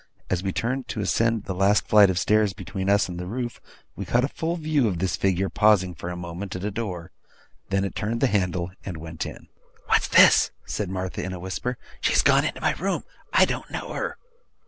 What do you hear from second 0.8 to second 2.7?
to ascend the last flight of stairs